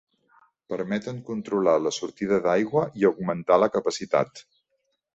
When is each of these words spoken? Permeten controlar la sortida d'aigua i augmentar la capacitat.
Permeten 0.73 1.19
controlar 1.27 1.77
la 1.83 1.93
sortida 1.99 2.41
d'aigua 2.49 2.87
i 3.03 3.09
augmentar 3.13 3.63
la 3.67 3.73
capacitat. 3.79 4.47